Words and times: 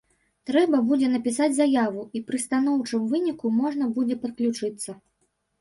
Трэба 0.49 0.79
будзе 0.91 1.09
напісаць 1.15 1.49
заяву, 1.57 2.01
і 2.19 2.21
пры 2.29 2.39
станоўчым 2.45 3.05
выніку 3.15 3.53
можна 3.61 3.91
будзе 3.99 4.19
падключыцца. 4.25 4.91